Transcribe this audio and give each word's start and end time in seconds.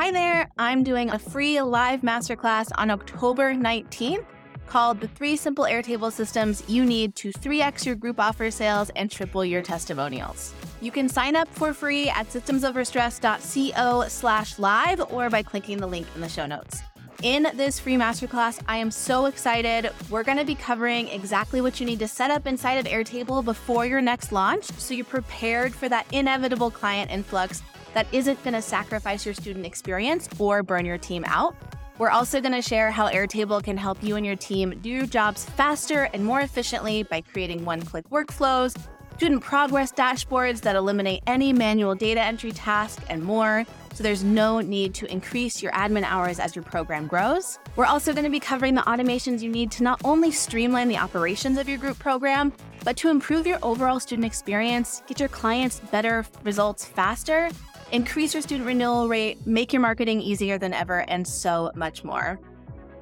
Hi 0.00 0.10
there. 0.10 0.48
I'm 0.56 0.82
doing 0.82 1.10
a 1.10 1.18
free 1.18 1.60
live 1.60 2.00
masterclass 2.00 2.70
on 2.76 2.88
October 2.88 3.52
19th 3.52 4.24
called 4.66 4.98
The 4.98 5.08
Three 5.08 5.36
Simple 5.36 5.64
Airtable 5.64 6.10
Systems 6.10 6.62
You 6.66 6.86
Need 6.86 7.14
to 7.16 7.30
3x 7.30 7.84
Your 7.84 7.96
Group 7.96 8.18
Offer 8.18 8.50
Sales 8.50 8.90
and 8.96 9.10
Triple 9.10 9.44
Your 9.44 9.60
Testimonials. 9.60 10.54
You 10.80 10.90
can 10.90 11.06
sign 11.06 11.36
up 11.36 11.48
for 11.48 11.74
free 11.74 12.08
at 12.08 12.30
systemsoverstress.co 12.30 14.08
slash 14.08 14.58
live 14.58 15.02
or 15.12 15.28
by 15.28 15.42
clicking 15.42 15.76
the 15.76 15.86
link 15.86 16.06
in 16.14 16.22
the 16.22 16.30
show 16.30 16.46
notes. 16.46 16.80
In 17.22 17.48
this 17.54 17.78
free 17.78 17.96
masterclass, 17.96 18.58
I 18.66 18.78
am 18.78 18.90
so 18.90 19.26
excited. 19.26 19.90
We're 20.08 20.24
going 20.24 20.38
to 20.38 20.46
be 20.46 20.54
covering 20.54 21.08
exactly 21.08 21.60
what 21.60 21.78
you 21.78 21.84
need 21.84 21.98
to 21.98 22.08
set 22.08 22.30
up 22.30 22.46
inside 22.46 22.78
of 22.78 22.86
Airtable 22.86 23.44
before 23.44 23.84
your 23.84 24.00
next 24.00 24.32
launch 24.32 24.64
so 24.78 24.94
you're 24.94 25.04
prepared 25.04 25.74
for 25.74 25.90
that 25.90 26.06
inevitable 26.10 26.70
client 26.70 27.10
influx 27.10 27.62
that 27.94 28.06
isn't 28.12 28.42
going 28.44 28.54
to 28.54 28.62
sacrifice 28.62 29.24
your 29.24 29.34
student 29.34 29.66
experience 29.66 30.28
or 30.38 30.62
burn 30.62 30.84
your 30.84 30.98
team 30.98 31.24
out. 31.26 31.56
We're 31.98 32.10
also 32.10 32.40
going 32.40 32.54
to 32.54 32.62
share 32.62 32.90
how 32.90 33.10
Airtable 33.10 33.62
can 33.62 33.76
help 33.76 34.02
you 34.02 34.16
and 34.16 34.24
your 34.24 34.36
team 34.36 34.78
do 34.80 34.88
your 34.88 35.06
jobs 35.06 35.44
faster 35.44 36.08
and 36.14 36.24
more 36.24 36.40
efficiently 36.40 37.02
by 37.02 37.20
creating 37.20 37.64
one 37.64 37.82
click 37.82 38.08
workflows, 38.08 38.74
student 39.16 39.42
progress 39.42 39.92
dashboards 39.92 40.62
that 40.62 40.76
eliminate 40.76 41.22
any 41.26 41.52
manual 41.52 41.94
data 41.94 42.22
entry 42.22 42.52
task, 42.52 43.02
and 43.10 43.22
more 43.22 43.66
so 43.92 44.02
there's 44.02 44.24
no 44.24 44.60
need 44.60 44.94
to 44.94 45.12
increase 45.12 45.62
your 45.62 45.72
admin 45.72 46.04
hours 46.04 46.38
as 46.38 46.56
your 46.56 46.62
program 46.62 47.06
grows. 47.06 47.58
We're 47.76 47.84
also 47.84 48.12
going 48.12 48.24
to 48.24 48.30
be 48.30 48.40
covering 48.40 48.74
the 48.74 48.82
automations 48.82 49.42
you 49.42 49.50
need 49.50 49.70
to 49.72 49.82
not 49.82 50.00
only 50.04 50.30
streamline 50.30 50.88
the 50.88 50.96
operations 50.96 51.58
of 51.58 51.68
your 51.68 51.76
group 51.76 51.98
program, 51.98 52.52
but 52.82 52.96
to 52.96 53.10
improve 53.10 53.46
your 53.46 53.58
overall 53.62 54.00
student 54.00 54.24
experience, 54.24 55.02
get 55.06 55.20
your 55.20 55.28
clients 55.28 55.80
better 55.90 56.24
results 56.44 56.86
faster, 56.86 57.50
increase 57.92 58.34
your 58.34 58.42
student 58.42 58.66
renewal 58.66 59.08
rate, 59.08 59.46
make 59.46 59.72
your 59.72 59.82
marketing 59.82 60.20
easier 60.20 60.58
than 60.58 60.72
ever, 60.72 61.00
and 61.08 61.26
so 61.26 61.70
much 61.74 62.04
more. 62.04 62.38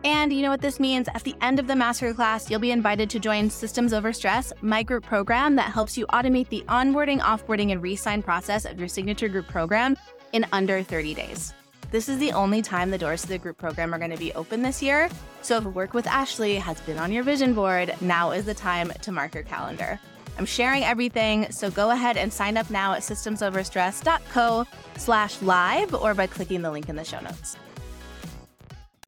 And 0.05 0.33
you 0.33 0.42
know 0.42 0.50
what 0.50 0.61
this 0.61 0.78
means? 0.78 1.08
At 1.08 1.25
the 1.25 1.34
end 1.41 1.58
of 1.58 1.67
the 1.67 1.75
masterclass, 1.75 2.48
you'll 2.48 2.61
be 2.61 2.70
invited 2.70 3.11
to 3.11 3.19
join 3.19 3.50
Systems 3.50 3.92
Over 3.92 4.12
Stress, 4.12 4.53
my 4.62 4.83
group 4.83 5.05
program 5.05 5.56
that 5.56 5.72
helps 5.72 5.98
you 5.98 6.06
automate 6.06 6.48
the 6.48 6.64
onboarding, 6.69 7.20
offboarding, 7.20 7.72
and 7.72 7.83
re-sign 7.83 8.22
process 8.22 8.64
of 8.64 8.78
your 8.78 8.89
signature 8.89 9.28
group 9.28 9.48
program 9.48 9.97
in 10.33 10.47
under 10.53 10.83
30 10.83 11.14
days. 11.14 11.53
This 11.91 12.09
is 12.09 12.19
the 12.19 12.33
only 12.33 12.62
time 12.62 12.91
the 12.91 12.98
doors 12.98 13.22
to 13.22 13.28
the 13.28 13.39
group 13.39 13.56
program 13.56 13.94
are 13.94 13.98
going 13.98 14.11
to 14.11 14.19
be 14.19 14.33
open 14.34 14.62
this 14.62 14.83
year. 14.83 15.09
So 15.42 15.56
if 15.56 15.64
Work 15.64 15.94
with 15.94 16.06
Ashley 16.06 16.56
has 16.56 16.81
been 16.83 16.98
on 16.98 17.11
your 17.11 17.25
vision 17.25 17.55
board, 17.55 17.94
now 18.00 18.31
is 18.31 18.44
the 18.44 18.55
time 18.55 18.92
to 19.03 19.11
mark 19.11 19.34
your 19.34 19.44
calendar. 19.44 19.98
I'm 20.39 20.47
sharing 20.47 20.84
everything, 20.84 21.50
so 21.50 21.69
go 21.70 21.91
ahead 21.91 22.17
and 22.17 22.33
sign 22.33 22.56
up 22.56 22.70
now 22.70 22.92
at 22.92 23.03
systemsoverstress.co 23.03 24.67
slash 24.97 25.42
live 25.42 25.94
or 25.94 26.14
by 26.14 26.28
clicking 26.28 26.62
the 26.62 26.70
link 26.70 26.89
in 26.89 26.94
the 26.97 27.05
show 27.05 27.20
notes. 27.20 27.56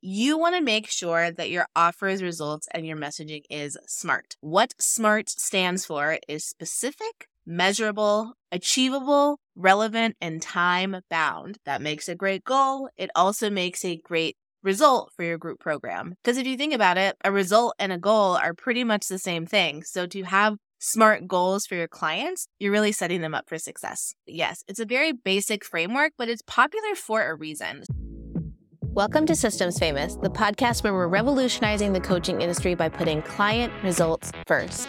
You 0.02 0.38
want 0.38 0.56
to 0.56 0.62
make 0.62 0.90
sure 0.90 1.30
that 1.30 1.50
your 1.50 1.66
offers, 1.76 2.22
results, 2.22 2.66
and 2.72 2.86
your 2.86 2.96
messaging 2.96 3.42
is 3.48 3.76
SMART. 3.86 4.36
What 4.40 4.74
SMART 4.80 5.28
stands 5.28 5.84
for 5.84 6.18
is 6.26 6.44
specific, 6.44 7.28
measurable, 7.46 8.32
achievable, 8.50 9.38
relevant, 9.54 10.16
and 10.20 10.40
time 10.40 10.96
bound. 11.10 11.58
That 11.64 11.82
makes 11.82 12.08
a 12.08 12.14
great 12.14 12.44
goal. 12.44 12.88
It 12.96 13.10
also 13.14 13.50
makes 13.50 13.84
a 13.84 13.98
great 13.98 14.36
result 14.62 15.12
for 15.14 15.22
your 15.22 15.38
group 15.38 15.60
program. 15.60 16.14
Because 16.24 16.38
if 16.38 16.46
you 16.46 16.56
think 16.56 16.72
about 16.72 16.98
it, 16.98 17.16
a 17.22 17.30
result 17.30 17.74
and 17.78 17.92
a 17.92 17.98
goal 17.98 18.36
are 18.36 18.54
pretty 18.54 18.84
much 18.84 19.06
the 19.06 19.18
same 19.18 19.46
thing. 19.46 19.82
So 19.84 20.06
to 20.06 20.22
have 20.24 20.56
smart 20.82 21.28
goals 21.28 21.66
for 21.66 21.74
your 21.74 21.86
clients, 21.86 22.48
you're 22.58 22.72
really 22.72 22.90
setting 22.90 23.20
them 23.20 23.34
up 23.34 23.46
for 23.46 23.58
success. 23.58 24.14
Yes, 24.26 24.64
it's 24.66 24.80
a 24.80 24.86
very 24.86 25.12
basic 25.12 25.62
framework, 25.62 26.14
but 26.16 26.30
it's 26.30 26.40
popular 26.46 26.94
for 26.94 27.22
a 27.22 27.34
reason. 27.34 27.84
Welcome 28.80 29.26
to 29.26 29.36
Systems 29.36 29.78
Famous, 29.78 30.16
the 30.16 30.30
podcast 30.30 30.82
where 30.82 30.94
we're 30.94 31.06
revolutionizing 31.06 31.92
the 31.92 32.00
coaching 32.00 32.40
industry 32.40 32.74
by 32.74 32.88
putting 32.88 33.20
client 33.20 33.70
results 33.84 34.32
first. 34.46 34.88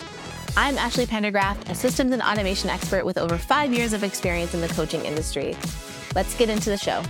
I'm 0.56 0.78
Ashley 0.78 1.06
Pendergraft, 1.06 1.70
a 1.70 1.76
systems 1.76 2.14
and 2.14 2.22
automation 2.22 2.70
expert 2.70 3.06
with 3.06 3.18
over 3.18 3.38
five 3.38 3.74
years 3.74 3.92
of 3.92 4.06
experience 4.06 4.54
in 4.54 4.62
the 4.62 4.70
coaching 4.70 5.04
industry. 5.04 5.58
Let's 6.16 6.34
get 6.38 6.50
into 6.50 6.70
the 6.70 6.78
show. 6.78 7.04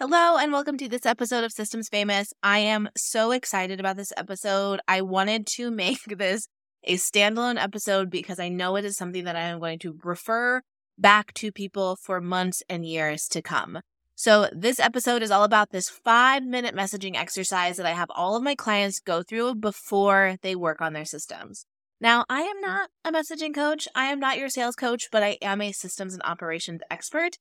Hello, 0.00 0.36
and 0.36 0.52
welcome 0.52 0.78
to 0.78 0.88
this 0.88 1.06
episode 1.06 1.44
of 1.44 1.52
Systems 1.52 1.88
Famous. 1.88 2.32
I 2.42 2.58
am 2.58 2.88
so 2.96 3.30
excited 3.30 3.78
about 3.78 3.96
this 3.96 4.12
episode. 4.16 4.80
I 4.88 5.02
wanted 5.02 5.46
to 5.54 5.70
make 5.72 6.02
this 6.06 6.48
a 6.84 6.96
standalone 6.96 7.62
episode 7.62 8.10
because 8.10 8.38
I 8.38 8.48
know 8.48 8.76
it 8.76 8.84
is 8.84 8.96
something 8.96 9.24
that 9.24 9.36
I 9.36 9.42
am 9.42 9.58
going 9.58 9.78
to 9.80 9.98
refer 10.02 10.62
back 10.96 11.32
to 11.34 11.52
people 11.52 11.96
for 11.96 12.20
months 12.20 12.62
and 12.68 12.84
years 12.84 13.26
to 13.28 13.42
come. 13.42 13.80
So, 14.14 14.48
this 14.52 14.80
episode 14.80 15.22
is 15.22 15.30
all 15.30 15.44
about 15.44 15.70
this 15.70 15.88
five 15.88 16.42
minute 16.42 16.74
messaging 16.74 17.14
exercise 17.14 17.76
that 17.76 17.86
I 17.86 17.92
have 17.92 18.10
all 18.10 18.34
of 18.34 18.42
my 18.42 18.56
clients 18.56 18.98
go 18.98 19.22
through 19.22 19.54
before 19.56 20.36
they 20.42 20.56
work 20.56 20.80
on 20.80 20.92
their 20.92 21.04
systems. 21.04 21.66
Now, 22.00 22.24
I 22.28 22.42
am 22.42 22.60
not 22.60 22.90
a 23.04 23.12
messaging 23.12 23.54
coach. 23.54 23.86
I 23.94 24.06
am 24.06 24.18
not 24.18 24.38
your 24.38 24.48
sales 24.48 24.74
coach, 24.74 25.08
but 25.12 25.22
I 25.22 25.38
am 25.40 25.60
a 25.60 25.72
systems 25.72 26.14
and 26.14 26.22
operations 26.24 26.80
expert. 26.90 27.38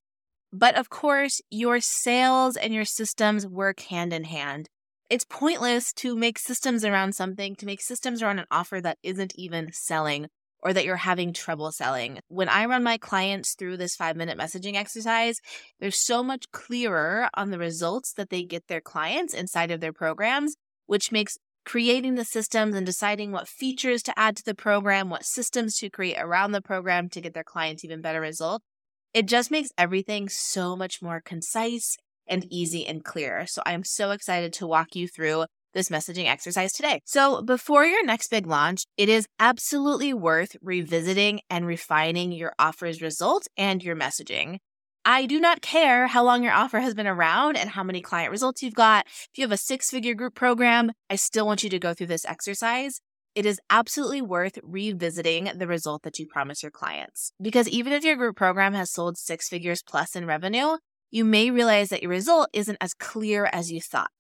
But 0.54 0.76
of 0.76 0.90
course, 0.90 1.42
your 1.50 1.80
sales 1.80 2.56
and 2.56 2.74
your 2.74 2.86
systems 2.86 3.48
work 3.48 3.80
hand 3.82 4.14
in 4.14 4.26
hand. 4.26 4.70
It's 5.10 5.24
pointless 5.24 5.94
to 5.94 6.18
make 6.18 6.38
systems 6.38 6.84
around 6.84 7.14
something, 7.14 7.56
to 7.58 7.66
make 7.66 7.82
systems 7.82 8.22
around 8.22 8.40
an 8.40 8.46
offer 8.52 8.82
that 8.82 8.98
isn't 9.04 9.34
even 9.36 9.72
selling 9.72 10.28
or 10.62 10.74
that 10.74 10.84
you're 10.84 10.98
having 10.98 11.32
trouble 11.32 11.72
selling. 11.72 12.20
When 12.28 12.50
I 12.50 12.66
run 12.66 12.84
my 12.84 12.98
clients 12.98 13.56
through 13.56 13.78
this 13.78 13.96
five 13.96 14.18
minute 14.18 14.38
messaging 14.38 14.76
exercise, 14.76 15.38
they're 15.80 15.92
so 15.92 16.24
much 16.24 16.52
clearer 16.52 17.30
on 17.36 17.52
the 17.52 17.60
results 17.60 18.12
that 18.14 18.30
they 18.30 18.44
get 18.44 18.68
their 18.68 18.82
clients 18.82 19.34
inside 19.34 19.72
of 19.72 19.80
their 19.80 19.94
programs, 19.94 20.56
which 20.88 21.12
makes 21.12 21.38
creating 21.64 22.16
the 22.16 22.26
systems 22.26 22.76
and 22.76 22.86
deciding 22.86 23.32
what 23.32 23.48
features 23.48 24.02
to 24.02 24.20
add 24.20 24.36
to 24.36 24.44
the 24.44 24.56
program, 24.56 25.10
what 25.10 25.26
systems 25.26 25.78
to 25.78 25.90
create 25.90 26.18
around 26.20 26.52
the 26.52 26.62
program 26.62 27.08
to 27.10 27.22
get 27.22 27.34
their 27.34 27.44
clients 27.44 27.86
even 27.86 28.02
better 28.02 28.20
results. 28.20 28.66
It 29.14 29.26
just 29.26 29.52
makes 29.52 29.70
everything 29.78 30.28
so 30.28 30.76
much 30.76 31.02
more 31.02 31.22
concise 31.24 31.98
and 32.28 32.46
easy 32.52 32.86
and 32.86 33.04
clear. 33.04 33.46
So 33.48 33.62
I'm 33.66 33.84
so 33.84 34.12
excited 34.12 34.54
to 34.54 34.68
walk 34.68 34.96
you 34.96 35.08
through 35.08 35.46
this 35.74 35.90
messaging 35.90 36.28
exercise 36.28 36.74
today. 36.74 37.02
So, 37.06 37.42
before 37.42 37.86
your 37.86 38.04
next 38.04 38.30
big 38.30 38.48
launch, 38.48 38.84
it 38.98 39.10
is 39.10 39.28
absolutely 39.40 40.14
worth 40.14 40.56
revisiting 40.62 41.42
and 41.50 41.68
refining 41.68 42.32
your 42.32 42.54
offer's 42.58 43.02
results 43.02 43.48
and 43.58 43.84
your 43.84 43.96
messaging. 43.96 44.58
I 45.06 45.26
do 45.26 45.40
not 45.40 45.62
care 45.62 46.08
how 46.08 46.24
long 46.24 46.44
your 46.44 46.52
offer 46.52 46.80
has 46.80 46.94
been 46.94 47.08
around 47.08 47.56
and 47.56 47.70
how 47.70 47.84
many 47.84 48.02
client 48.02 48.32
results 48.32 48.62
you've 48.62 48.74
got. 48.74 49.06
If 49.08 49.38
you 49.38 49.44
have 49.44 49.54
a 49.54 49.58
six 49.58 49.90
figure 49.90 50.14
group 50.14 50.36
program, 50.36 50.92
I 51.10 51.16
still 51.16 51.46
want 51.46 51.64
you 51.64 51.70
to 51.70 51.80
go 51.80 51.94
through 51.94 52.08
this 52.08 52.26
exercise. 52.26 53.00
It 53.34 53.46
is 53.46 53.62
absolutely 53.70 54.22
worth 54.22 54.58
revisiting 54.64 55.52
the 55.56 55.68
result 55.68 56.02
that 56.02 56.18
you 56.18 56.26
promise 56.26 56.64
your 56.64 56.72
clients. 56.72 57.32
Because 57.42 57.70
even 57.70 57.94
if 57.94 58.04
your 58.04 58.16
group 58.16 58.36
program 58.36 58.74
has 58.74 58.92
sold 58.92 59.18
six 59.18 59.48
figures 59.48 59.84
plus 59.84 60.16
in 60.16 60.26
revenue, 60.26 60.78
you 61.12 61.26
may 61.26 61.52
realize 61.52 61.90
that 61.90 62.02
your 62.02 62.12
result 62.12 62.50
isn't 62.54 62.78
as 62.82 62.94
clear 62.94 63.50
as 63.52 63.72
you 63.72 63.82
thought. 63.82 64.12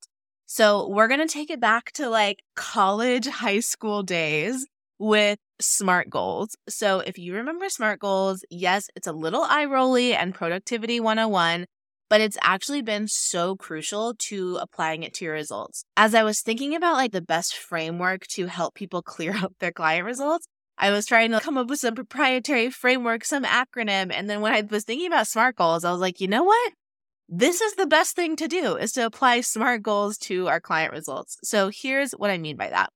So 0.45 0.87
we're 0.87 1.09
going 1.09 1.19
to 1.19 1.27
take 1.27 1.49
it 1.49 1.59
back 1.59 1.91
to 1.93 2.09
like 2.09 2.41
college, 2.55 3.27
high 3.27 3.59
school 3.59 4.01
days 4.03 4.65
with 4.97 5.39
SMART 5.59 6.09
goals. 6.09 6.55
So 6.69 6.99
if 6.99 7.17
you 7.17 7.35
remember 7.35 7.69
SMART 7.69 7.99
goals, 7.99 8.45
yes, 8.49 8.89
it's 8.95 9.07
a 9.07 9.11
little 9.11 9.43
eye 9.43 9.65
rolly 9.65 10.13
and 10.13 10.33
productivity 10.33 10.99
101, 10.99 11.65
but 12.09 12.21
it's 12.21 12.37
actually 12.41 12.81
been 12.81 13.07
so 13.07 13.55
crucial 13.55 14.15
to 14.29 14.57
applying 14.61 15.03
it 15.03 15.13
to 15.15 15.25
your 15.25 15.33
results. 15.33 15.83
As 15.97 16.15
I 16.15 16.23
was 16.23 16.41
thinking 16.41 16.75
about 16.75 16.95
like 16.95 17.11
the 17.11 17.21
best 17.21 17.57
framework 17.57 18.25
to 18.27 18.47
help 18.47 18.73
people 18.73 19.01
clear 19.03 19.35
up 19.35 19.53
their 19.59 19.71
client 19.73 20.05
results, 20.05 20.47
I 20.77 20.91
was 20.91 21.05
trying 21.05 21.31
to 21.31 21.39
come 21.39 21.57
up 21.57 21.69
with 21.69 21.79
some 21.79 21.95
proprietary 21.95 22.69
framework, 22.69 23.25
some 23.25 23.43
acronym. 23.43 24.11
And 24.11 24.29
then 24.29 24.41
when 24.41 24.53
I 24.53 24.61
was 24.61 24.83
thinking 24.83 25.07
about 25.07 25.27
SMART 25.27 25.55
goals, 25.55 25.83
I 25.83 25.91
was 25.91 26.01
like, 26.01 26.21
you 26.21 26.27
know 26.27 26.43
what? 26.43 26.73
This 27.29 27.61
is 27.61 27.73
the 27.73 27.87
best 27.87 28.15
thing 28.15 28.35
to 28.37 28.47
do 28.47 28.77
is 28.77 28.91
to 28.93 29.05
apply 29.05 29.41
SMART 29.41 29.81
goals 29.81 30.17
to 30.19 30.47
our 30.47 30.61
client 30.61 30.93
results. 30.93 31.37
So 31.43 31.69
here's 31.73 32.11
what 32.11 32.29
I 32.29 32.37
mean 32.37 32.55
by 32.55 32.69
that 32.69 32.89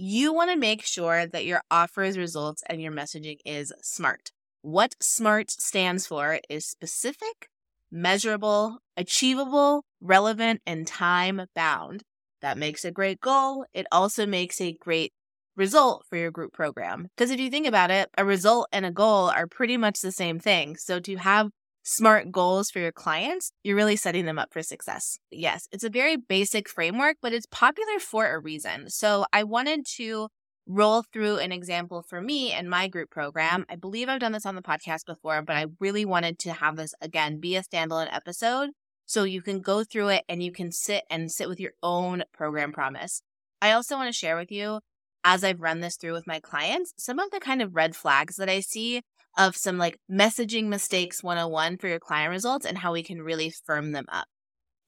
you 0.00 0.32
want 0.32 0.48
to 0.48 0.56
make 0.56 0.84
sure 0.84 1.26
that 1.26 1.44
your 1.44 1.60
offers, 1.72 2.16
results, 2.16 2.62
and 2.66 2.80
your 2.80 2.92
messaging 2.92 3.38
is 3.44 3.72
SMART. 3.82 4.30
What 4.62 4.94
SMART 5.00 5.50
stands 5.50 6.06
for 6.06 6.38
is 6.48 6.64
specific, 6.64 7.48
measurable, 7.90 8.78
achievable, 8.96 9.84
relevant, 10.00 10.62
and 10.64 10.86
time 10.86 11.42
bound. 11.52 12.04
That 12.42 12.58
makes 12.58 12.84
a 12.84 12.92
great 12.92 13.20
goal. 13.20 13.64
It 13.74 13.86
also 13.90 14.24
makes 14.24 14.60
a 14.60 14.72
great 14.72 15.12
result 15.58 16.06
for 16.08 16.16
your 16.16 16.30
group 16.30 16.52
program. 16.54 17.08
Because 17.16 17.30
if 17.30 17.40
you 17.40 17.50
think 17.50 17.66
about 17.66 17.90
it, 17.90 18.08
a 18.16 18.24
result 18.24 18.68
and 18.72 18.86
a 18.86 18.90
goal 18.90 19.28
are 19.28 19.46
pretty 19.46 19.76
much 19.76 20.00
the 20.00 20.12
same 20.12 20.38
thing. 20.38 20.76
So 20.76 21.00
to 21.00 21.16
have 21.16 21.50
smart 21.82 22.30
goals 22.30 22.70
for 22.70 22.78
your 22.78 22.92
clients, 22.92 23.50
you're 23.62 23.76
really 23.76 23.96
setting 23.96 24.24
them 24.24 24.38
up 24.38 24.52
for 24.52 24.62
success. 24.62 25.18
Yes, 25.30 25.68
it's 25.72 25.84
a 25.84 25.90
very 25.90 26.16
basic 26.16 26.68
framework, 26.68 27.16
but 27.20 27.32
it's 27.32 27.46
popular 27.50 27.98
for 27.98 28.32
a 28.32 28.38
reason. 28.38 28.88
So 28.88 29.26
I 29.32 29.42
wanted 29.42 29.84
to 29.96 30.28
roll 30.66 31.02
through 31.12 31.38
an 31.38 31.50
example 31.50 32.02
for 32.02 32.20
me 32.20 32.52
and 32.52 32.68
my 32.68 32.88
group 32.88 33.10
program. 33.10 33.64
I 33.68 33.76
believe 33.76 34.08
I've 34.08 34.20
done 34.20 34.32
this 34.32 34.46
on 34.46 34.54
the 34.54 34.62
podcast 34.62 35.06
before, 35.06 35.42
but 35.42 35.56
I 35.56 35.66
really 35.80 36.04
wanted 36.04 36.38
to 36.40 36.52
have 36.52 36.76
this 36.76 36.94
again 37.00 37.40
be 37.40 37.56
a 37.56 37.62
standalone 37.62 38.14
episode 38.14 38.70
so 39.06 39.24
you 39.24 39.40
can 39.40 39.60
go 39.60 39.82
through 39.82 40.08
it 40.08 40.24
and 40.28 40.42
you 40.42 40.52
can 40.52 40.70
sit 40.70 41.04
and 41.08 41.32
sit 41.32 41.48
with 41.48 41.58
your 41.58 41.72
own 41.82 42.22
program 42.34 42.72
promise. 42.72 43.22
I 43.62 43.72
also 43.72 43.96
want 43.96 44.08
to 44.08 44.12
share 44.12 44.36
with 44.36 44.52
you, 44.52 44.80
as 45.28 45.44
I've 45.44 45.60
run 45.60 45.80
this 45.80 45.96
through 45.96 46.14
with 46.14 46.26
my 46.26 46.40
clients, 46.40 46.94
some 46.96 47.18
of 47.18 47.30
the 47.30 47.38
kind 47.38 47.60
of 47.60 47.74
red 47.74 47.94
flags 47.94 48.36
that 48.36 48.48
I 48.48 48.60
see 48.60 49.02
of 49.36 49.56
some 49.56 49.76
like 49.76 49.98
messaging 50.10 50.68
mistakes 50.68 51.22
101 51.22 51.76
for 51.76 51.86
your 51.86 52.00
client 52.00 52.30
results 52.30 52.64
and 52.64 52.78
how 52.78 52.94
we 52.94 53.02
can 53.02 53.20
really 53.20 53.52
firm 53.66 53.92
them 53.92 54.06
up. 54.10 54.24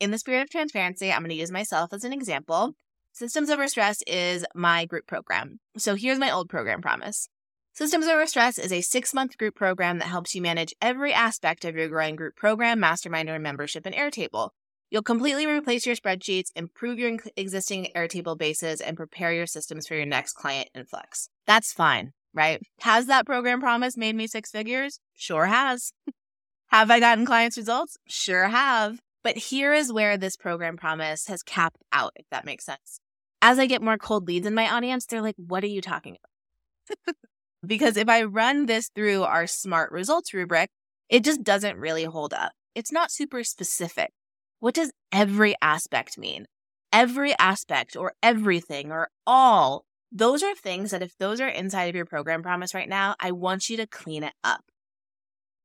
In 0.00 0.12
the 0.12 0.18
spirit 0.18 0.40
of 0.40 0.48
transparency, 0.48 1.12
I'm 1.12 1.20
going 1.20 1.28
to 1.28 1.34
use 1.34 1.52
myself 1.52 1.92
as 1.92 2.04
an 2.04 2.14
example. 2.14 2.72
Systems 3.12 3.50
Over 3.50 3.68
Stress 3.68 4.02
is 4.06 4.46
my 4.54 4.86
group 4.86 5.06
program. 5.06 5.60
So 5.76 5.94
here's 5.94 6.18
my 6.18 6.30
old 6.30 6.48
program 6.48 6.80
promise. 6.80 7.28
Systems 7.74 8.06
Over 8.06 8.26
Stress 8.26 8.58
is 8.58 8.72
a 8.72 8.80
six 8.80 9.12
month 9.12 9.36
group 9.36 9.54
program 9.54 9.98
that 9.98 10.08
helps 10.08 10.34
you 10.34 10.40
manage 10.40 10.74
every 10.80 11.12
aspect 11.12 11.66
of 11.66 11.76
your 11.76 11.88
growing 11.88 12.16
group 12.16 12.34
program, 12.34 12.80
mastermind, 12.80 13.28
or 13.28 13.38
membership 13.38 13.86
in 13.86 13.92
Airtable. 13.92 14.50
You'll 14.90 15.02
completely 15.02 15.46
replace 15.46 15.86
your 15.86 15.94
spreadsheets, 15.94 16.50
improve 16.56 16.98
your 16.98 17.16
existing 17.36 17.88
Airtable 17.94 18.36
bases, 18.36 18.80
and 18.80 18.96
prepare 18.96 19.32
your 19.32 19.46
systems 19.46 19.86
for 19.86 19.94
your 19.94 20.06
next 20.06 20.32
client 20.32 20.68
influx. 20.74 21.28
That's 21.46 21.72
fine, 21.72 22.12
right? 22.34 22.60
Has 22.80 23.06
that 23.06 23.24
program 23.24 23.60
promise 23.60 23.96
made 23.96 24.16
me 24.16 24.26
six 24.26 24.50
figures? 24.50 24.98
Sure 25.14 25.46
has. 25.46 25.92
have 26.68 26.90
I 26.90 26.98
gotten 26.98 27.24
clients' 27.24 27.56
results? 27.56 27.96
Sure 28.08 28.48
have. 28.48 28.98
But 29.22 29.36
here 29.36 29.72
is 29.72 29.92
where 29.92 30.16
this 30.16 30.36
program 30.36 30.76
promise 30.76 31.26
has 31.28 31.42
capped 31.42 31.82
out, 31.92 32.12
if 32.16 32.26
that 32.30 32.44
makes 32.44 32.64
sense. 32.64 33.00
As 33.42 33.58
I 33.58 33.66
get 33.66 33.82
more 33.82 33.98
cold 33.98 34.26
leads 34.26 34.46
in 34.46 34.54
my 34.54 34.68
audience, 34.68 35.06
they're 35.06 35.22
like, 35.22 35.36
what 35.36 35.62
are 35.62 35.68
you 35.68 35.80
talking 35.80 36.16
about? 36.16 37.14
Because 37.66 37.96
if 37.96 38.08
I 38.08 38.22
run 38.22 38.66
this 38.66 38.88
through 38.88 39.22
our 39.22 39.46
smart 39.46 39.92
results 39.92 40.32
rubric, 40.32 40.70
it 41.10 41.24
just 41.24 41.42
doesn't 41.42 41.76
really 41.76 42.04
hold 42.04 42.32
up. 42.32 42.52
It's 42.74 42.92
not 42.92 43.10
super 43.10 43.44
specific. 43.44 44.12
What 44.60 44.74
does 44.74 44.92
every 45.10 45.54
aspect 45.62 46.18
mean? 46.18 46.46
Every 46.92 47.34
aspect 47.38 47.96
or 47.96 48.12
everything 48.22 48.92
or 48.92 49.08
all, 49.26 49.84
those 50.12 50.42
are 50.42 50.54
things 50.54 50.90
that 50.90 51.02
if 51.02 51.16
those 51.18 51.40
are 51.40 51.48
inside 51.48 51.84
of 51.84 51.96
your 51.96 52.04
program 52.04 52.42
promise 52.42 52.74
right 52.74 52.88
now, 52.88 53.14
I 53.18 53.32
want 53.32 53.68
you 53.70 53.76
to 53.78 53.86
clean 53.86 54.22
it 54.22 54.34
up. 54.44 54.64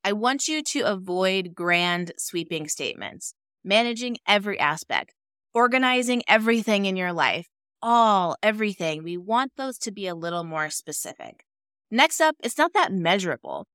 I 0.04 0.14
want 0.14 0.48
you 0.48 0.64
to 0.64 0.82
avoid 0.82 1.56
grand 1.56 2.14
sweeping 2.18 2.70
statements, 2.70 3.34
managing 3.64 4.18
every 4.28 4.60
aspect, 4.60 5.14
organizing 5.54 6.22
everything 6.28 6.86
in 6.86 6.96
your 6.96 7.12
life, 7.12 7.48
all, 7.82 8.38
everything. 8.42 9.04
We 9.04 9.18
want 9.18 9.52
those 9.58 9.78
to 9.80 9.92
be 9.92 10.08
a 10.08 10.16
little 10.16 10.44
more 10.44 10.70
specific. 10.70 11.44
Next 11.92 12.22
up, 12.22 12.36
it's 12.42 12.58
not 12.58 12.74
that 12.74 12.94
measurable. 12.94 13.66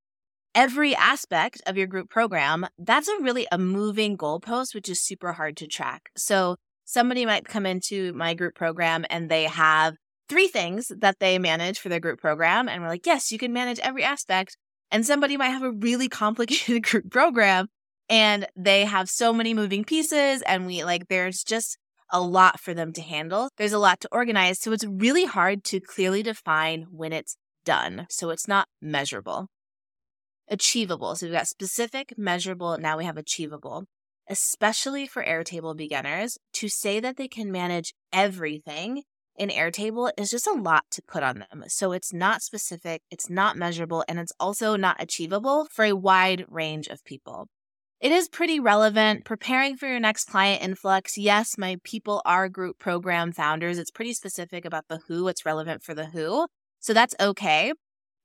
Every 0.54 0.96
aspect 0.96 1.62
of 1.66 1.76
your 1.76 1.86
group 1.86 2.10
program, 2.10 2.66
that's 2.76 3.06
a 3.06 3.20
really 3.20 3.46
a 3.52 3.58
moving 3.58 4.16
goalpost, 4.16 4.74
which 4.74 4.88
is 4.88 5.00
super 5.00 5.32
hard 5.32 5.56
to 5.58 5.68
track. 5.68 6.10
So 6.16 6.56
somebody 6.84 7.24
might 7.24 7.44
come 7.44 7.66
into 7.66 8.12
my 8.14 8.34
group 8.34 8.56
program 8.56 9.04
and 9.10 9.30
they 9.30 9.44
have 9.44 9.94
three 10.28 10.48
things 10.48 10.90
that 10.98 11.20
they 11.20 11.38
manage 11.38 11.78
for 11.78 11.88
their 11.88 12.00
group 12.00 12.20
program. 12.20 12.68
And 12.68 12.82
we're 12.82 12.88
like, 12.88 13.06
yes, 13.06 13.30
you 13.30 13.38
can 13.38 13.52
manage 13.52 13.78
every 13.78 14.02
aspect. 14.02 14.56
And 14.90 15.06
somebody 15.06 15.36
might 15.36 15.50
have 15.50 15.62
a 15.62 15.70
really 15.70 16.08
complicated 16.22 16.82
group 16.82 17.10
program 17.10 17.68
and 18.08 18.46
they 18.56 18.84
have 18.86 19.08
so 19.08 19.32
many 19.32 19.54
moving 19.54 19.84
pieces. 19.84 20.42
And 20.42 20.66
we 20.66 20.82
like, 20.82 21.06
there's 21.08 21.44
just 21.44 21.78
a 22.10 22.20
lot 22.20 22.58
for 22.58 22.74
them 22.74 22.92
to 22.94 23.02
handle. 23.02 23.50
There's 23.56 23.72
a 23.72 23.78
lot 23.78 24.00
to 24.00 24.08
organize. 24.10 24.58
So 24.58 24.72
it's 24.72 24.84
really 24.84 25.26
hard 25.26 25.62
to 25.64 25.78
clearly 25.78 26.24
define 26.24 26.86
when 26.90 27.12
it's 27.12 27.36
done. 27.64 28.08
So 28.10 28.30
it's 28.30 28.48
not 28.48 28.66
measurable. 28.82 29.46
Achievable. 30.50 31.14
So 31.14 31.26
we've 31.26 31.34
got 31.34 31.46
specific, 31.46 32.14
measurable, 32.18 32.76
now 32.78 32.98
we 32.98 33.04
have 33.04 33.16
achievable. 33.16 33.84
Especially 34.28 35.06
for 35.06 35.24
Airtable 35.24 35.76
beginners, 35.76 36.38
to 36.54 36.68
say 36.68 37.00
that 37.00 37.16
they 37.16 37.28
can 37.28 37.50
manage 37.50 37.94
everything 38.12 39.02
in 39.36 39.48
Airtable 39.48 40.10
is 40.18 40.30
just 40.30 40.46
a 40.46 40.52
lot 40.52 40.84
to 40.90 41.02
put 41.02 41.22
on 41.22 41.38
them. 41.38 41.64
So 41.68 41.92
it's 41.92 42.12
not 42.12 42.42
specific, 42.42 43.02
it's 43.10 43.30
not 43.30 43.56
measurable, 43.56 44.04
and 44.06 44.18
it's 44.18 44.32
also 44.38 44.76
not 44.76 45.02
achievable 45.02 45.66
for 45.72 45.84
a 45.84 45.96
wide 45.96 46.44
range 46.48 46.88
of 46.88 47.04
people. 47.04 47.46
It 48.00 48.12
is 48.12 48.28
pretty 48.28 48.58
relevant. 48.58 49.24
Preparing 49.24 49.76
for 49.76 49.86
your 49.86 50.00
next 50.00 50.24
client 50.24 50.62
influx. 50.62 51.18
Yes, 51.18 51.58
my 51.58 51.76
people 51.84 52.22
are 52.24 52.48
group 52.48 52.78
program 52.78 53.30
founders. 53.32 53.78
It's 53.78 53.90
pretty 53.90 54.14
specific 54.14 54.64
about 54.64 54.84
the 54.88 55.00
who, 55.06 55.28
it's 55.28 55.46
relevant 55.46 55.82
for 55.82 55.94
the 55.94 56.06
who. 56.06 56.46
So 56.80 56.92
that's 56.94 57.14
okay. 57.20 57.72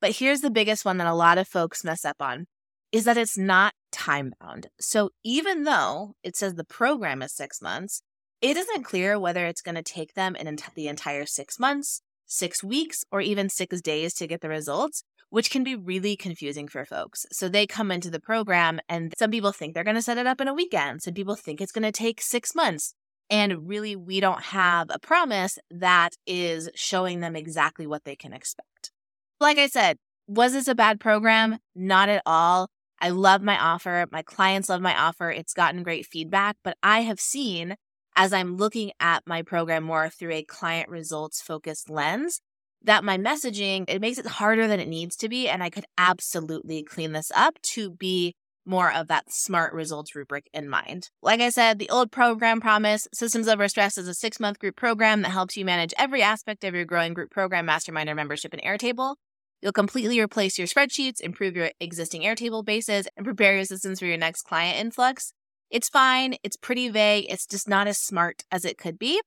But 0.02 0.18
here's 0.18 0.42
the 0.42 0.52
biggest 0.52 0.86
one 0.86 0.98
that 0.98 1.08
a 1.08 1.14
lot 1.14 1.38
of 1.38 1.48
folks 1.48 1.84
mess 1.84 2.06
up 2.06 2.18
on 2.20 2.46
is 2.92 3.06
that 3.06 3.18
it's 3.18 3.38
not 3.38 3.74
time 3.92 4.34
bound. 4.40 4.68
So 4.80 5.10
even 5.24 5.64
though 5.64 6.14
it 6.24 6.36
says 6.36 6.56
the 6.56 6.64
program 6.64 7.22
is 7.22 7.34
six 7.34 7.62
months, 7.62 8.02
it 8.42 8.58
isn't 8.58 8.84
clear 8.84 9.20
whether 9.20 9.46
it's 9.46 9.62
going 9.62 9.76
to 9.76 9.84
take 9.84 10.14
them 10.14 10.36
in 10.36 10.58
the 10.76 10.88
entire 10.88 11.26
six 11.26 11.60
months, 11.60 12.02
six 12.26 12.64
weeks, 12.64 13.04
or 13.12 13.22
even 13.22 13.50
six 13.50 13.82
days 13.82 14.14
to 14.16 14.28
get 14.28 14.42
the 14.42 14.50
results, 14.50 15.04
which 15.30 15.50
can 15.50 15.64
be 15.64 15.76
really 15.76 16.16
confusing 16.16 16.68
for 16.68 16.86
folks. 16.86 17.26
So 17.32 17.50
they 17.50 17.66
come 17.66 17.92
into 17.92 18.10
the 18.10 18.20
program 18.20 18.80
and 18.88 19.14
some 19.18 19.32
people 19.32 19.52
think 19.52 19.74
they're 19.74 19.84
going 19.84 19.96
to 19.96 20.02
set 20.02 20.18
it 20.18 20.28
up 20.28 20.42
in 20.42 20.48
a 20.48 20.54
weekend. 20.54 21.02
Some 21.02 21.14
people 21.14 21.36
think 21.36 21.60
it's 21.60 21.72
going 21.72 21.84
to 21.84 21.92
take 21.92 22.22
six 22.22 22.54
months. 22.54 22.94
And 23.30 23.68
really, 23.68 23.96
we 23.96 24.20
don't 24.20 24.44
have 24.44 24.88
a 24.92 25.00
promise 25.00 25.58
that 25.72 26.14
is 26.28 26.70
showing 26.76 27.22
them 27.22 27.36
exactly 27.36 27.88
what 27.88 28.04
they 28.04 28.16
can 28.16 28.34
expect. 28.34 28.92
Like 29.40 29.58
I 29.58 29.68
said, 29.68 29.98
was 30.28 30.54
this 30.54 30.68
a 30.68 30.76
bad 30.76 31.00
program? 31.00 31.60
Not 31.76 32.10
at 32.10 32.22
all. 32.26 32.70
I 33.02 33.10
love 33.10 33.42
my 33.42 33.60
offer. 33.60 34.06
My 34.12 34.22
clients 34.22 34.70
love 34.70 34.82
my 34.82 34.98
offer. 34.98 35.30
It's 35.30 35.54
gotten 35.54 35.84
great 35.84 36.06
feedback, 36.06 36.56
but 36.64 36.78
I 36.82 37.02
have 37.02 37.20
seen 37.20 37.76
as 38.16 38.32
I'm 38.32 38.56
looking 38.56 38.92
at 39.00 39.24
my 39.28 39.42
program 39.42 39.84
more 39.84 40.10
through 40.10 40.32
a 40.32 40.44
client 40.44 40.90
results 40.90 41.42
focused 41.42 41.90
lens 41.90 42.40
that 42.84 43.04
my 43.04 43.18
messaging 43.18 43.84
it 43.88 44.00
makes 44.00 44.18
it 44.18 44.26
harder 44.26 44.68
than 44.68 44.80
it 44.80 44.88
needs 44.88 45.16
to 45.18 45.28
be 45.28 45.50
and 45.50 45.62
I 45.62 45.70
could 45.70 45.86
absolutely 45.98 46.84
clean 46.84 47.12
this 47.12 47.32
up 47.36 47.60
to 47.74 47.90
be 47.90 48.36
more 48.66 48.92
of 48.92 49.08
that 49.08 49.32
smart 49.32 49.74
results 49.74 50.16
rubric 50.16 50.50
in 50.54 50.70
mind. 50.70 51.10
Like 51.22 51.42
I 51.42 51.50
said, 51.50 51.80
the 51.80 51.90
old 51.90 52.12
program 52.12 52.60
promise 52.60 53.08
Systems 53.14 53.48
Over 53.48 53.68
Stress 53.68 53.98
is 53.98 54.08
a 54.08 54.14
six 54.14 54.40
month 54.40 54.60
group 54.60 54.76
program 54.76 55.22
that 55.22 55.30
helps 55.30 55.56
you 55.56 55.66
manage 55.66 55.94
every 55.98 56.22
aspect 56.22 56.64
of 56.64 56.74
your 56.74 56.86
growing 56.86 57.14
group 57.14 57.32
program, 57.32 57.66
mastermind, 57.66 58.10
or 58.10 58.16
membership 58.16 58.54
in 58.54 58.60
Airtable. 58.60 59.16
You'll 59.62 59.72
completely 59.72 60.20
replace 60.20 60.58
your 60.58 60.68
spreadsheets, 60.68 61.22
improve 61.22 61.56
your 61.56 61.72
existing 61.80 62.22
Airtable 62.22 62.64
bases, 62.64 63.08
and 63.16 63.26
prepare 63.26 63.56
your 63.56 63.66
systems 63.66 64.00
for 64.00 64.06
your 64.06 64.18
next 64.18 64.44
client 64.44 64.80
influx. 64.80 65.34
It's 65.72 65.90
fine, 65.90 66.36
it's 66.44 66.58
pretty 66.58 66.90
vague, 66.90 67.26
it's 67.30 67.46
just 67.46 67.68
not 67.68 67.88
as 67.88 67.98
smart 67.98 68.44
as 68.52 68.66
it 68.66 68.78
could 68.78 69.00
be. 69.00 69.22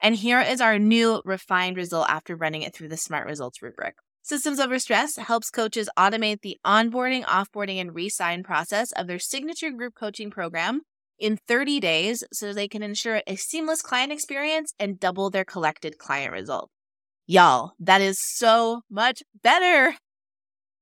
And 0.00 0.16
here 0.16 0.40
is 0.40 0.60
our 0.60 0.78
new 0.78 1.22
refined 1.24 1.76
result 1.76 2.10
after 2.10 2.34
running 2.36 2.62
it 2.62 2.74
through 2.74 2.88
the 2.88 2.96
smart 2.96 3.26
results 3.26 3.62
rubric. 3.62 3.94
Systems 4.26 4.58
Over 4.58 4.78
Stress 4.78 5.16
helps 5.16 5.50
coaches 5.50 5.90
automate 5.98 6.40
the 6.40 6.56
onboarding, 6.64 7.24
offboarding, 7.24 7.78
and 7.78 7.94
resign 7.94 8.42
process 8.42 8.90
of 8.92 9.06
their 9.06 9.18
signature 9.18 9.70
group 9.70 9.94
coaching 9.94 10.30
program 10.30 10.80
in 11.18 11.36
30 11.46 11.78
days 11.78 12.24
so 12.32 12.50
they 12.54 12.66
can 12.66 12.82
ensure 12.82 13.20
a 13.26 13.36
seamless 13.36 13.82
client 13.82 14.12
experience 14.12 14.72
and 14.78 14.98
double 14.98 15.28
their 15.28 15.44
collected 15.44 15.98
client 15.98 16.32
result. 16.32 16.70
Y'all, 17.26 17.72
that 17.78 18.00
is 18.00 18.18
so 18.18 18.80
much 18.90 19.22
better. 19.42 19.94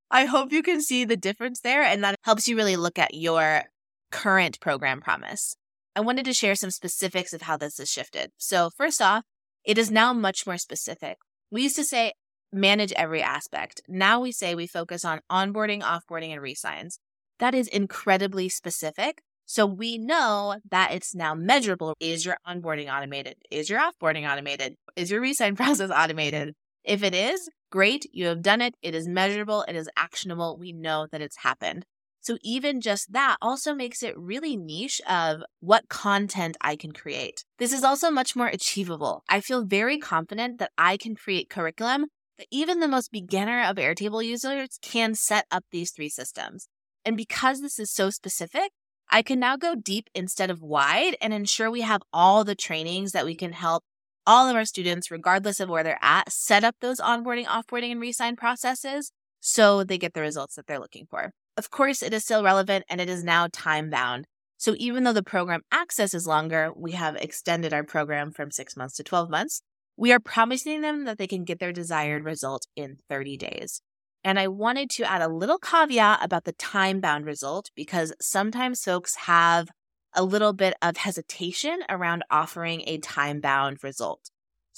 I 0.08 0.26
hope 0.26 0.52
you 0.52 0.62
can 0.62 0.80
see 0.80 1.04
the 1.04 1.16
difference 1.16 1.58
there 1.58 1.82
and 1.82 2.04
that 2.04 2.14
helps 2.22 2.46
you 2.46 2.54
really 2.54 2.76
look 2.76 2.96
at 2.96 3.12
your 3.12 3.64
current 4.12 4.61
program 4.61 5.00
promise. 5.00 5.56
I 5.96 6.00
wanted 6.00 6.26
to 6.26 6.32
share 6.32 6.54
some 6.54 6.70
specifics 6.70 7.32
of 7.32 7.42
how 7.42 7.56
this 7.56 7.78
has 7.78 7.90
shifted. 7.90 8.30
So, 8.37 8.70
first 8.76 9.02
off, 9.02 9.25
it 9.64 9.78
is 9.78 9.90
now 9.90 10.12
much 10.12 10.46
more 10.46 10.58
specific. 10.58 11.16
We 11.50 11.64
used 11.64 11.76
to 11.76 11.84
say 11.84 12.12
manage 12.52 12.92
every 12.92 13.23
aspect. 13.23 13.80
Now 13.88 14.21
we 14.21 14.32
say 14.32 14.54
we 14.54 14.66
focus 14.66 15.04
on 15.04 15.21
onboarding, 15.30 15.82
offboarding, 15.82 16.32
and 16.32 16.42
resigns. 16.42 16.99
That 17.38 17.54
is 17.54 17.68
incredibly 17.68 18.49
specific. 18.49 19.23
So 19.47 19.66
we 19.66 19.99
know 19.99 20.56
that 20.71 20.92
it's 20.92 21.14
now 21.14 21.35
measurable. 21.35 21.94
Is 22.00 22.25
your 22.25 22.37
onboarding 22.47 22.92
automated? 22.92 23.35
Is 23.50 23.68
your 23.68 23.80
offboarding 23.80 24.30
automated? 24.30 24.76
Is 24.97 25.11
your 25.11 25.21
resign 25.21 25.56
process 25.62 25.90
automated? 25.90 26.54
If 26.85 27.02
it 27.02 27.14
is, 27.14 27.49
great. 27.71 28.06
You 28.12 28.26
have 28.26 28.42
done 28.42 28.61
it. 28.61 28.75
It 28.82 28.94
is 28.94 29.09
measurable. 29.09 29.64
It 29.68 29.76
is 29.76 29.88
actionable. 29.97 30.56
We 30.59 30.73
know 30.73 31.06
that 31.11 31.21
it's 31.21 31.38
happened. 31.38 31.85
So 32.21 32.38
even 32.42 32.80
just 32.80 33.12
that 33.12 33.37
also 33.42 33.75
makes 33.75 34.00
it 34.02 34.16
really 34.16 34.56
niche 34.56 35.00
of 35.09 35.42
what 35.59 35.88
content 35.88 36.56
I 36.61 36.76
can 36.76 36.92
create. 36.92 37.44
This 37.59 37.73
is 37.73 37.82
also 37.82 38.12
much 38.12 38.37
more 38.37 38.47
achievable. 38.47 39.25
I 39.28 39.40
feel 39.40 39.64
very 39.64 39.99
confident 39.99 40.59
that 40.61 40.71
I 40.78 40.97
can 40.97 41.16
create 41.16 41.50
curriculum 41.50 42.06
even 42.51 42.81
the 42.81 42.89
most 42.89 43.12
beginner 43.12 43.62
of 43.62 43.77
Airtable 43.77 44.25
users 44.25 44.79
can 44.81 45.15
set 45.15 45.47
up 45.51 45.65
these 45.71 45.91
three 45.91 46.09
systems. 46.09 46.69
And 47.05 47.17
because 47.17 47.61
this 47.61 47.79
is 47.79 47.91
so 47.91 48.11
specific, 48.11 48.71
I 49.11 49.23
can 49.23 49.39
now 49.39 49.57
go 49.57 49.75
deep 49.75 50.09
instead 50.15 50.51
of 50.51 50.62
wide 50.62 51.17
and 51.21 51.35
ensure 51.35 51.71
we 51.71 51.83
have 51.83 52.03
all 52.12 52.45
the 52.45 52.55
trainings 52.55 53.12
that 53.12 53.27
we 53.27 53.35
can 53.35 53.53
help 53.53 53.85
all 54.27 54.49
of 54.49 54.57
our 54.57 54.65
students, 54.65 55.11
regardless 55.11 55.61
of 55.61 55.69
where 55.69 55.83
they're 55.83 55.99
at, 56.01 56.31
set 56.31 56.65
up 56.65 56.77
those 56.81 57.01
onboarding, 57.01 57.45
offboarding, 57.45 57.93
and 57.93 58.01
resign 58.01 58.37
processes 58.37 59.12
so 59.41 59.83
they 59.83 59.99
get 59.99 60.15
the 60.15 60.21
results 60.21 60.55
that 60.55 60.67
they're 60.67 60.79
looking 60.79 61.07
for. 61.11 61.33
Of 61.57 61.71
course, 61.71 62.03
it 62.03 62.15
is 62.15 62.25
still 62.25 62.43
relevant 62.43 62.85
and 62.89 63.01
it 63.01 63.09
is 63.09 63.25
now 63.25 63.49
time 63.53 63.91
bound. 63.91 64.27
So 64.57 64.77
even 64.79 65.03
though 65.03 65.12
the 65.12 65.25
program 65.25 65.62
access 65.73 66.15
is 66.15 66.27
longer, 66.27 66.71
we 66.75 66.93
have 66.93 67.17
extended 67.17 67.73
our 67.75 67.83
program 67.83 68.31
from 68.31 68.53
six 68.53 68.77
months 68.77 68.97
to 68.97 69.03
12 69.03 69.29
months. 69.29 69.61
We 70.02 70.11
are 70.11 70.18
promising 70.18 70.80
them 70.80 71.04
that 71.04 71.16
they 71.16 71.28
can 71.28 71.44
get 71.44 71.61
their 71.61 71.71
desired 71.71 72.25
result 72.25 72.66
in 72.75 72.97
30 73.09 73.37
days. 73.37 73.82
And 74.25 74.37
I 74.37 74.49
wanted 74.49 74.90
to 74.97 75.09
add 75.09 75.23
a 75.23 75.28
little 75.28 75.59
caveat 75.59 76.25
about 76.25 76.42
the 76.42 76.54
time 76.54 77.00
bound 77.00 77.25
result 77.25 77.71
because 77.76 78.12
sometimes 78.21 78.82
folks 78.82 79.14
have 79.14 79.68
a 80.12 80.25
little 80.25 80.54
bit 80.54 80.75
of 80.82 80.97
hesitation 80.97 81.85
around 81.88 82.25
offering 82.32 82.82
a 82.88 82.99
time 82.99 83.40
bound 83.40 83.85
result. 83.85 84.28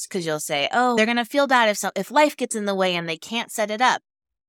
Because 0.06 0.26
you'll 0.26 0.40
say, 0.40 0.68
oh, 0.74 0.94
they're 0.94 1.06
going 1.06 1.16
to 1.16 1.24
feel 1.24 1.46
bad 1.46 1.70
if, 1.70 1.78
so- 1.78 1.90
if 1.96 2.10
life 2.10 2.36
gets 2.36 2.54
in 2.54 2.66
the 2.66 2.74
way 2.74 2.94
and 2.94 3.08
they 3.08 3.16
can't 3.16 3.50
set 3.50 3.70
it 3.70 3.80
up. 3.80 4.02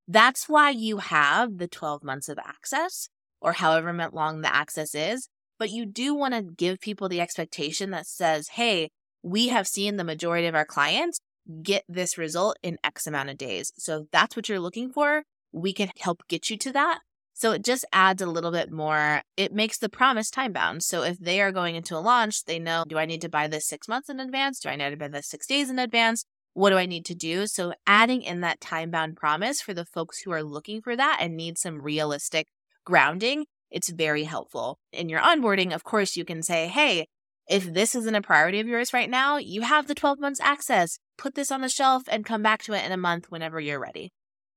That's 0.06 0.46
why 0.46 0.68
you 0.68 0.98
have 0.98 1.56
the 1.56 1.68
12 1.68 2.04
months 2.04 2.28
of 2.28 2.38
access 2.38 3.08
or 3.40 3.54
however 3.54 4.10
long 4.12 4.42
the 4.42 4.54
access 4.54 4.94
is. 4.94 5.30
But 5.58 5.70
you 5.70 5.86
do 5.86 6.14
want 6.14 6.34
to 6.34 6.42
give 6.42 6.80
people 6.80 7.08
the 7.08 7.22
expectation 7.22 7.92
that 7.92 8.06
says, 8.06 8.48
hey, 8.48 8.90
we 9.26 9.48
have 9.48 9.66
seen 9.66 9.96
the 9.96 10.04
majority 10.04 10.46
of 10.46 10.54
our 10.54 10.64
clients 10.64 11.18
get 11.60 11.82
this 11.88 12.16
result 12.16 12.56
in 12.62 12.78
X 12.84 13.08
amount 13.08 13.28
of 13.28 13.36
days. 13.36 13.72
So 13.76 14.02
if 14.02 14.10
that's 14.12 14.36
what 14.36 14.48
you're 14.48 14.60
looking 14.60 14.92
for, 14.92 15.24
we 15.50 15.72
can 15.72 15.90
help 15.98 16.22
get 16.28 16.48
you 16.48 16.56
to 16.58 16.72
that. 16.72 17.00
So 17.34 17.50
it 17.50 17.64
just 17.64 17.84
adds 17.92 18.22
a 18.22 18.26
little 18.26 18.52
bit 18.52 18.70
more. 18.70 19.22
It 19.36 19.52
makes 19.52 19.78
the 19.78 19.88
promise 19.88 20.30
time 20.30 20.52
bound. 20.52 20.84
So 20.84 21.02
if 21.02 21.18
they 21.18 21.40
are 21.40 21.50
going 21.50 21.74
into 21.74 21.96
a 21.96 21.98
launch, 21.98 22.44
they 22.44 22.60
know, 22.60 22.84
do 22.86 22.98
I 22.98 23.04
need 23.04 23.20
to 23.22 23.28
buy 23.28 23.48
this 23.48 23.66
six 23.66 23.88
months 23.88 24.08
in 24.08 24.20
advance? 24.20 24.60
Do 24.60 24.68
I 24.68 24.76
need 24.76 24.90
to 24.90 24.96
buy 24.96 25.08
this 25.08 25.26
six 25.26 25.46
days 25.48 25.70
in 25.70 25.80
advance? 25.80 26.24
What 26.54 26.70
do 26.70 26.76
I 26.76 26.86
need 26.86 27.04
to 27.06 27.14
do? 27.16 27.48
So 27.48 27.74
adding 27.84 28.22
in 28.22 28.42
that 28.42 28.60
time 28.60 28.92
bound 28.92 29.16
promise 29.16 29.60
for 29.60 29.74
the 29.74 29.84
folks 29.84 30.20
who 30.20 30.30
are 30.30 30.44
looking 30.44 30.80
for 30.80 30.94
that 30.94 31.18
and 31.20 31.36
need 31.36 31.58
some 31.58 31.82
realistic 31.82 32.46
grounding, 32.84 33.46
it's 33.72 33.90
very 33.90 34.22
helpful. 34.22 34.78
In 34.92 35.08
your 35.08 35.20
onboarding, 35.20 35.74
of 35.74 35.82
course, 35.82 36.16
you 36.16 36.24
can 36.24 36.44
say, 36.44 36.68
hey, 36.68 37.08
if 37.48 37.72
this 37.72 37.94
isn't 37.94 38.14
a 38.14 38.22
priority 38.22 38.60
of 38.60 38.66
yours 38.66 38.92
right 38.92 39.08
now, 39.08 39.36
you 39.36 39.62
have 39.62 39.86
the 39.86 39.94
12 39.94 40.18
months 40.18 40.40
access. 40.40 40.98
Put 41.16 41.34
this 41.34 41.52
on 41.52 41.60
the 41.60 41.68
shelf 41.68 42.02
and 42.08 42.24
come 42.24 42.42
back 42.42 42.62
to 42.64 42.72
it 42.72 42.84
in 42.84 42.92
a 42.92 42.96
month 42.96 43.30
whenever 43.30 43.60
you're 43.60 43.80
ready. 43.80 44.12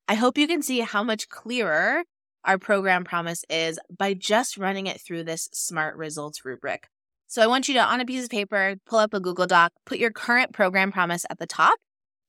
I 0.08 0.16
hope 0.16 0.38
you 0.38 0.48
can 0.48 0.64
see 0.64 0.80
how 0.80 1.04
much 1.04 1.30
clearer 1.30 2.04
our 2.44 2.58
program 2.58 3.04
promise 3.04 3.44
is 3.50 3.80
by 3.96 4.14
just 4.14 4.58
running 4.58 4.88
it 4.88 5.02
through 5.02 5.24
this 5.24 5.50
SMART 5.54 5.98
results 5.98 6.44
rubric. 6.44 6.88
So 7.28 7.44
I 7.44 7.48
want 7.48 7.68
you 7.68 7.76
to, 7.76 7.84
on 7.84 8.02
a 8.02 8.06
piece 8.06 8.24
of 8.24 8.32
paper, 8.32 8.78
pull 8.88 8.98
up 8.98 9.14
a 9.14 9.20
Google 9.20 9.46
Doc, 9.46 9.72
put 9.86 10.00
your 10.00 10.12
current 10.12 10.52
program 10.52 10.92
promise 10.92 11.26
at 11.30 11.38
the 11.38 11.46
top, 11.46 11.78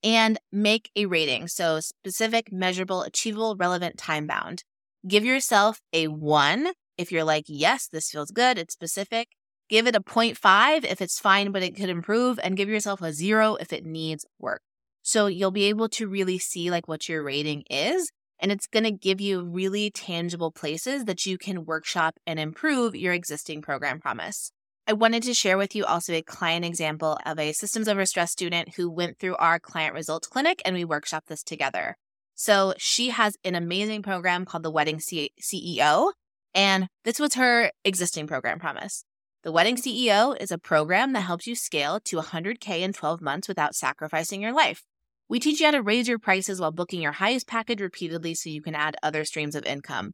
and 0.02 0.38
make 0.52 0.90
a 0.94 1.06
rating. 1.06 1.48
So 1.48 1.80
specific, 1.80 2.52
measurable, 2.52 3.02
achievable, 3.02 3.56
relevant, 3.56 3.96
time 3.96 4.26
bound. 4.26 4.62
Give 5.08 5.24
yourself 5.24 5.80
a 5.94 6.08
one 6.08 6.72
if 6.98 7.10
you're 7.10 7.24
like, 7.24 7.44
yes, 7.46 7.88
this 7.90 8.10
feels 8.10 8.30
good, 8.30 8.58
it's 8.58 8.74
specific. 8.74 9.28
Give 9.70 9.86
it 9.86 9.96
a 9.96 10.00
0.5 10.00 10.84
if 10.84 11.00
it's 11.00 11.18
fine, 11.18 11.52
but 11.52 11.62
it 11.62 11.76
could 11.76 11.88
improve, 11.88 12.38
and 12.42 12.56
give 12.56 12.68
yourself 12.68 13.00
a 13.00 13.12
zero 13.12 13.54
if 13.54 13.72
it 13.72 13.86
needs 13.86 14.26
work. 14.38 14.60
So 15.02 15.26
you'll 15.26 15.50
be 15.50 15.64
able 15.64 15.88
to 15.90 16.08
really 16.08 16.38
see 16.38 16.70
like 16.70 16.88
what 16.88 17.08
your 17.08 17.22
rating 17.22 17.62
is 17.70 18.10
and 18.40 18.50
it's 18.50 18.66
going 18.66 18.84
to 18.84 18.90
give 18.90 19.20
you 19.20 19.42
really 19.42 19.90
tangible 19.90 20.50
places 20.50 21.04
that 21.04 21.26
you 21.26 21.38
can 21.38 21.66
workshop 21.66 22.16
and 22.26 22.40
improve 22.40 22.96
your 22.96 23.12
existing 23.12 23.62
program 23.62 24.00
promise. 24.00 24.50
I 24.86 24.94
wanted 24.94 25.22
to 25.24 25.34
share 25.34 25.58
with 25.58 25.76
you 25.76 25.84
also 25.84 26.14
a 26.14 26.22
client 26.22 26.64
example 26.64 27.18
of 27.24 27.38
a 27.38 27.52
systems 27.52 27.86
over 27.86 28.04
stress 28.06 28.32
student 28.32 28.74
who 28.76 28.90
went 28.90 29.18
through 29.18 29.36
our 29.36 29.60
client 29.60 29.94
results 29.94 30.26
clinic 30.26 30.62
and 30.64 30.74
we 30.74 30.84
workshopped 30.84 31.26
this 31.26 31.42
together. 31.42 31.96
So 32.34 32.74
she 32.78 33.10
has 33.10 33.36
an 33.44 33.54
amazing 33.54 34.02
program 34.02 34.46
called 34.46 34.62
the 34.62 34.70
Wedding 34.70 34.98
CEO, 34.98 36.12
and 36.54 36.88
this 37.04 37.20
was 37.20 37.34
her 37.34 37.70
existing 37.84 38.26
program 38.26 38.58
promise. 38.58 39.04
The 39.42 39.52
Wedding 39.52 39.76
CEO 39.76 40.36
is 40.38 40.50
a 40.50 40.58
program 40.58 41.14
that 41.14 41.22
helps 41.22 41.46
you 41.46 41.54
scale 41.54 41.98
to 42.00 42.18
100K 42.18 42.80
in 42.80 42.92
12 42.92 43.22
months 43.22 43.48
without 43.48 43.74
sacrificing 43.74 44.42
your 44.42 44.52
life. 44.52 44.84
We 45.30 45.40
teach 45.40 45.60
you 45.60 45.66
how 45.66 45.72
to 45.72 45.82
raise 45.82 46.08
your 46.08 46.18
prices 46.18 46.60
while 46.60 46.72
booking 46.72 47.00
your 47.00 47.12
highest 47.12 47.46
package 47.46 47.80
repeatedly 47.80 48.34
so 48.34 48.50
you 48.50 48.60
can 48.60 48.74
add 48.74 48.98
other 49.02 49.24
streams 49.24 49.54
of 49.54 49.64
income. 49.64 50.12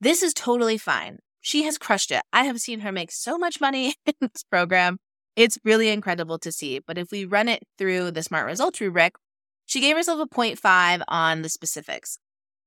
This 0.00 0.22
is 0.22 0.32
totally 0.32 0.78
fine. 0.78 1.18
She 1.42 1.64
has 1.64 1.76
crushed 1.76 2.10
it. 2.10 2.22
I 2.32 2.44
have 2.44 2.58
seen 2.58 2.80
her 2.80 2.90
make 2.90 3.12
so 3.12 3.36
much 3.36 3.60
money 3.60 3.96
in 4.06 4.14
this 4.22 4.44
program. 4.50 4.96
It's 5.36 5.58
really 5.62 5.90
incredible 5.90 6.38
to 6.38 6.50
see. 6.50 6.78
But 6.78 6.96
if 6.96 7.10
we 7.10 7.26
run 7.26 7.50
it 7.50 7.64
through 7.76 8.12
the 8.12 8.22
Smart 8.22 8.46
Results 8.46 8.80
rubric, 8.80 9.12
she 9.66 9.82
gave 9.82 9.94
herself 9.94 10.20
a 10.20 10.34
0.5 10.34 11.02
on 11.06 11.42
the 11.42 11.50
specifics. 11.50 12.18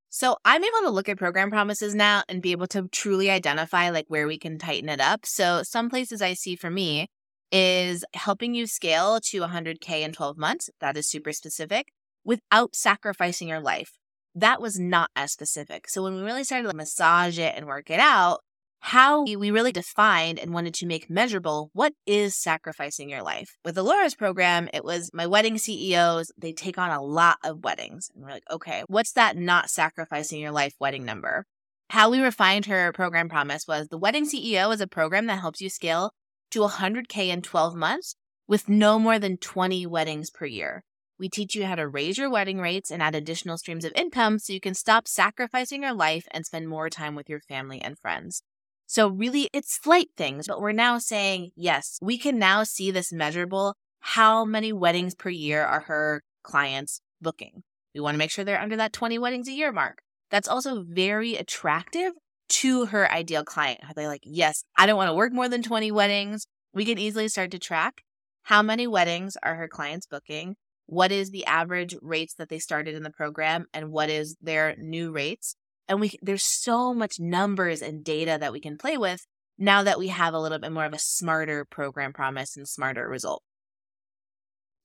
So 0.09 0.37
I'm 0.45 0.63
able 0.63 0.81
to 0.83 0.89
look 0.89 1.09
at 1.09 1.17
program 1.17 1.49
promises 1.49 1.93
now 1.93 2.23
and 2.29 2.41
be 2.41 2.51
able 2.51 2.67
to 2.67 2.87
truly 2.91 3.29
identify 3.29 3.89
like 3.89 4.05
where 4.07 4.27
we 4.27 4.37
can 4.37 4.57
tighten 4.57 4.89
it 4.89 5.01
up. 5.01 5.25
So 5.25 5.63
some 5.63 5.89
places 5.89 6.21
I 6.21 6.33
see 6.33 6.55
for 6.55 6.69
me 6.69 7.07
is 7.51 8.03
helping 8.13 8.53
you 8.53 8.67
scale 8.67 9.19
to 9.19 9.41
100K 9.41 10.01
in 10.01 10.13
12 10.13 10.37
months. 10.37 10.69
That 10.79 10.97
is 10.97 11.07
super 11.07 11.31
specific 11.31 11.87
without 12.23 12.75
sacrificing 12.75 13.47
your 13.47 13.61
life. 13.61 13.91
That 14.35 14.61
was 14.61 14.79
not 14.79 15.09
as 15.15 15.31
specific. 15.31 15.89
So 15.89 16.03
when 16.03 16.15
we 16.15 16.21
really 16.21 16.43
started 16.43 16.69
to 16.69 16.75
massage 16.75 17.39
it 17.39 17.53
and 17.55 17.65
work 17.65 17.89
it 17.89 17.99
out, 17.99 18.41
how 18.87 19.23
we 19.23 19.51
really 19.51 19.73
defined 19.73 20.39
and 20.39 20.53
wanted 20.53 20.73
to 20.73 20.85
make 20.85 21.09
measurable 21.09 21.69
what 21.73 21.91
is 22.05 22.33
sacrificing 22.37 23.09
your 23.09 23.21
life. 23.21 23.57
With 23.65 23.77
Alora's 23.77 24.15
program, 24.15 24.69
it 24.73 24.85
was 24.85 25.09
my 25.13 25.27
wedding 25.27 25.57
CEOs, 25.57 26.31
they 26.37 26.53
take 26.53 26.77
on 26.77 26.89
a 26.89 27.03
lot 27.03 27.37
of 27.43 27.65
weddings. 27.65 28.09
And 28.15 28.23
we're 28.23 28.31
like, 28.31 28.49
okay, 28.49 28.85
what's 28.87 29.11
that 29.11 29.35
not 29.35 29.69
sacrificing 29.69 30.39
your 30.39 30.53
life 30.53 30.71
wedding 30.79 31.03
number? 31.03 31.43
How 31.89 32.09
we 32.09 32.21
refined 32.21 32.67
her 32.67 32.93
program 32.93 33.27
promise 33.27 33.67
was 33.67 33.89
the 33.89 33.97
wedding 33.97 34.25
CEO 34.25 34.73
is 34.73 34.79
a 34.79 34.87
program 34.87 35.25
that 35.25 35.41
helps 35.41 35.59
you 35.59 35.69
scale 35.69 36.11
to 36.51 36.61
100K 36.61 37.27
in 37.27 37.41
12 37.41 37.75
months 37.75 38.15
with 38.47 38.69
no 38.69 38.97
more 38.99 39.19
than 39.19 39.35
20 39.35 39.85
weddings 39.85 40.29
per 40.29 40.45
year. 40.45 40.85
We 41.19 41.27
teach 41.27 41.55
you 41.55 41.65
how 41.65 41.75
to 41.75 41.89
raise 41.89 42.17
your 42.17 42.29
wedding 42.29 42.59
rates 42.59 42.89
and 42.89 43.01
add 43.01 43.15
additional 43.15 43.57
streams 43.57 43.83
of 43.83 43.91
income 43.97 44.39
so 44.39 44.53
you 44.53 44.61
can 44.61 44.75
stop 44.75 45.09
sacrificing 45.09 45.83
your 45.83 45.93
life 45.93 46.25
and 46.31 46.45
spend 46.45 46.69
more 46.69 46.89
time 46.89 47.15
with 47.15 47.27
your 47.27 47.41
family 47.41 47.81
and 47.81 47.99
friends. 47.99 48.43
So, 48.87 49.09
really, 49.09 49.49
it's 49.53 49.79
slight 49.81 50.09
things, 50.17 50.47
but 50.47 50.61
we're 50.61 50.71
now 50.71 50.97
saying, 50.97 51.51
yes, 51.55 51.99
we 52.01 52.17
can 52.17 52.39
now 52.39 52.63
see 52.63 52.89
this 52.89 53.13
measurable. 53.13 53.75
How 53.99 54.45
many 54.45 54.73
weddings 54.73 55.13
per 55.13 55.29
year 55.29 55.63
are 55.63 55.81
her 55.81 56.23
clients 56.43 57.01
booking? 57.21 57.63
We 57.93 57.99
want 58.01 58.15
to 58.15 58.19
make 58.19 58.31
sure 58.31 58.45
they're 58.45 58.61
under 58.61 58.77
that 58.77 58.93
20 58.93 59.19
weddings 59.19 59.47
a 59.47 59.53
year 59.53 59.71
mark. 59.71 59.99
That's 60.31 60.47
also 60.47 60.83
very 60.87 61.35
attractive 61.35 62.13
to 62.49 62.85
her 62.87 63.11
ideal 63.11 63.43
client. 63.43 63.81
Are 63.83 63.93
they 63.93 64.07
like, 64.07 64.21
yes, 64.23 64.63
I 64.77 64.85
don't 64.85 64.97
want 64.97 65.09
to 65.09 65.15
work 65.15 65.33
more 65.33 65.49
than 65.49 65.61
20 65.61 65.91
weddings? 65.91 66.47
We 66.73 66.85
can 66.85 66.97
easily 66.97 67.27
start 67.27 67.51
to 67.51 67.59
track 67.59 68.01
how 68.47 68.61
many 68.61 68.87
weddings 68.87 69.35
are 69.43 69.55
her 69.55 69.67
clients 69.67 70.05
booking? 70.05 70.55
What 70.85 71.11
is 71.11 71.31
the 71.31 71.45
average 71.45 71.97
rates 72.01 72.33
that 72.35 72.47
they 72.47 72.59
started 72.59 72.95
in 72.95 73.03
the 73.03 73.09
program 73.09 73.65
and 73.73 73.91
what 73.91 74.09
is 74.09 74.37
their 74.41 74.73
new 74.77 75.11
rates? 75.11 75.57
And 75.87 75.99
we 75.99 76.17
there's 76.21 76.43
so 76.43 76.93
much 76.93 77.19
numbers 77.19 77.81
and 77.81 78.03
data 78.03 78.37
that 78.39 78.51
we 78.51 78.59
can 78.59 78.77
play 78.77 78.97
with 78.97 79.25
now 79.57 79.83
that 79.83 79.99
we 79.99 80.09
have 80.09 80.33
a 80.33 80.39
little 80.39 80.59
bit 80.59 80.71
more 80.71 80.85
of 80.85 80.93
a 80.93 80.99
smarter 80.99 81.65
program 81.65 82.13
promise 82.13 82.55
and 82.55 82.67
smarter 82.67 83.07
result. 83.07 83.41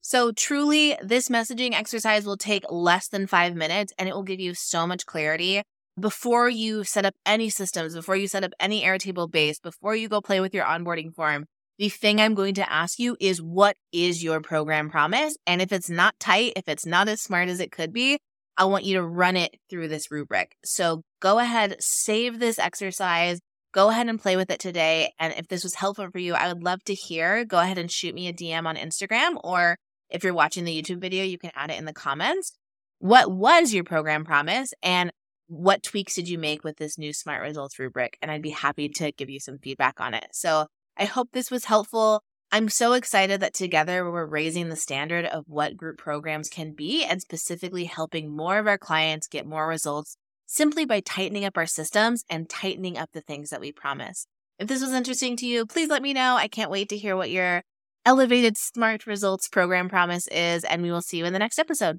So, 0.01 0.33
truly, 0.33 0.97
this 1.03 1.29
messaging 1.29 1.75
exercise 1.75 2.27
will 2.27 2.37
take 2.37 2.65
less 2.71 3.09
than 3.09 3.27
five 3.27 3.55
minutes 3.55 3.93
and 3.99 4.09
it 4.09 4.15
will 4.15 4.25
give 4.25 4.41
you 4.41 4.55
so 4.55 4.87
much 4.87 5.07
clarity 5.07 5.63
before 6.01 6.49
you 6.49 6.85
set 6.85 7.05
up 7.05 7.15
any 7.27 7.51
systems, 7.51 7.95
before 7.95 8.17
you 8.17 8.27
set 8.27 8.45
up 8.45 8.53
any 8.59 8.83
Airtable 8.83 9.31
base, 9.31 9.59
before 9.59 9.95
you 9.95 10.09
go 10.09 10.21
play 10.21 10.41
with 10.41 10.55
your 10.55 10.65
onboarding 10.65 11.15
form, 11.15 11.47
the 11.79 11.89
thing 11.89 12.21
I'm 12.21 12.35
going 12.35 12.55
to 12.55 12.73
ask 12.73 12.99
you 12.99 13.17
is 13.21 13.43
what 13.43 13.77
is 13.93 14.25
your 14.25 14.41
program 14.41 14.91
promise? 14.91 15.37
And 15.47 15.61
if 15.61 15.73
it's 15.73 15.91
not 15.91 16.19
tight, 16.19 16.55
if 16.57 16.69
it's 16.69 16.87
not 16.87 17.09
as 17.09 17.21
smart 17.21 17.49
as 17.49 17.61
it 17.61 17.71
could 17.73 17.93
be, 17.93 18.19
I 18.57 18.65
want 18.67 18.85
you 18.85 18.97
to 18.97 19.03
run 19.03 19.37
it 19.37 19.57
through 19.71 19.89
this 19.89 20.11
rubric. 20.11 20.57
So 20.65 21.03
go 21.21 21.39
ahead, 21.39 21.77
save 21.81 22.39
this 22.39 22.59
exercise, 22.59 23.41
go 23.73 23.89
ahead 23.89 24.09
and 24.09 24.21
play 24.21 24.37
with 24.37 24.51
it 24.51 24.61
today. 24.61 25.13
And 25.19 25.35
if 25.37 25.49
this 25.49 25.65
was 25.65 25.75
helpful 25.75 26.09
for 26.11 26.19
you, 26.19 26.35
I 26.35 26.49
would 26.49 26.63
love 26.63 26.85
to 26.85 26.95
hear. 26.95 27.45
Go 27.45 27.59
ahead 27.59 27.79
and 27.79 27.91
shoot 27.91 28.15
me 28.15 28.29
a 28.29 28.33
DM 28.33 28.67
on 28.67 28.77
Instagram, 28.77 29.41
or 29.43 29.79
if 30.11 30.23
you're 30.23 30.35
watching 30.35 30.65
the 30.65 30.83
YouTube 30.83 31.01
video, 31.01 31.25
you 31.25 31.39
can 31.39 31.53
add 31.55 31.71
it 31.71 31.79
in 31.79 31.87
the 31.87 31.93
comments. 31.93 32.53
What 32.99 33.33
was 33.33 33.73
your 33.73 33.85
program 33.85 34.25
promise? 34.25 34.73
And 34.83 35.11
what 35.49 35.83
tweaks 35.83 36.15
did 36.15 36.29
you 36.29 36.39
make 36.39 36.65
with 36.65 36.77
this 36.77 36.99
new 36.99 37.13
smart 37.13 37.43
results 37.43 37.79
rubric? 37.79 38.17
And 38.23 38.31
I'd 38.31 38.43
be 38.43 38.51
happy 38.51 38.89
to 38.91 39.13
give 39.13 39.29
you 39.29 39.41
some 39.41 39.59
feedback 39.59 40.01
on 40.01 40.15
it. 40.15 40.27
So 40.33 40.67
I 40.97 41.05
hope 41.07 41.31
this 41.33 41.51
was 41.51 41.65
helpful. 41.65 42.23
I'm 42.55 42.69
so 42.69 42.93
excited 42.93 43.41
that 43.41 43.55
together 43.55 44.11
we're 44.11 44.27
raising 44.27 44.69
the 44.69 44.77
standard 44.77 45.25
of 45.25 45.45
what 45.49 45.75
group 45.75 45.97
programs 45.97 46.51
can 46.51 46.75
be 46.75 47.03
and 47.03 47.23
specifically 47.23 47.87
helping 47.87 48.37
more 48.37 48.59
of 48.59 48.67
our 48.67 48.77
clients 48.77 49.27
get 49.27 49.47
more 49.47 49.67
results 49.67 50.19
simply 50.45 50.85
by 50.85 51.01
tightening 51.01 51.47
up 51.47 51.57
our 51.57 51.65
systems 51.65 52.25
and 52.29 52.51
tightening 52.51 52.99
up 52.99 53.09
the 53.15 53.23
things 53.23 53.49
that 53.49 53.63
we 53.63 53.73
promise. 53.73 54.27
If 54.59 54.69
this 54.69 54.83
was 54.83 54.93
interesting 54.93 55.35
to 55.39 55.47
you, 55.47 55.65
please 55.65 55.89
let 55.89 56.03
me 56.03 56.13
know. 56.13 56.37
I 56.37 56.47
can't 56.47 56.71
wait 56.71 56.91
to 56.91 56.99
hear 56.99 57.17
what 57.17 57.31
your 57.31 57.63
elevated 58.05 58.59
smart 58.59 59.07
results 59.07 59.49
program 59.49 59.89
promise 59.89 60.29
is, 60.29 60.63
and 60.65 60.83
we 60.83 60.93
will 60.93 61.01
see 61.01 61.17
you 61.17 61.25
in 61.25 61.33
the 61.33 61.39
next 61.39 61.59
episode. 61.59 61.99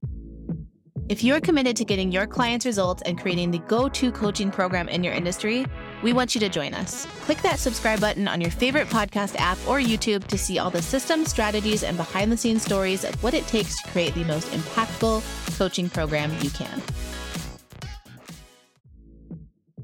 If 1.10 1.22
you're 1.22 1.41
committed 1.41 1.75
to 1.75 1.83
getting 1.83 2.13
your 2.13 2.25
clients 2.25 2.65
results 2.65 3.03
and 3.05 3.19
creating 3.19 3.51
the 3.51 3.60
go 3.60 3.89
to 3.89 4.10
coaching 4.13 4.50
program 4.50 4.88
in 4.88 5.03
your 5.03 5.13
industry, 5.13 5.65
we 6.01 6.13
want 6.13 6.33
you 6.33 6.39
to 6.39 6.48
join 6.48 6.74
us. 6.74 7.05
Click 7.25 7.41
that 7.41 7.60
subscribe 7.60 8.00
button 8.00 8.25
on 8.25 8.39
your 8.39 8.51
favorite 8.51 8.88
podcast 8.88 9.36
app 9.38 9.57
or 9.67 9.79
YouTube 9.79 10.25
to 10.27 10.38
see 10.38 10.60
all 10.60 10.69
the 10.69 10.81
systems, 10.81 11.29
strategies, 11.29 11.83
and 11.83 11.98
behind 11.98 12.31
the 12.31 12.38
scenes 12.38 12.63
stories 12.63 13.03
of 13.03 13.22
what 13.22 13.33
it 13.33 13.45
takes 13.48 13.81
to 13.81 13.89
create 13.89 14.13
the 14.15 14.24
most 14.24 14.48
impactful 14.51 15.57
coaching 15.57 15.89
program 15.89 16.31
you 16.41 16.50
can. 16.51 16.81